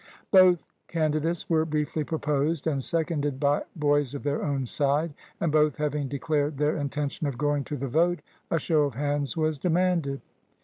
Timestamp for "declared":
6.07-6.57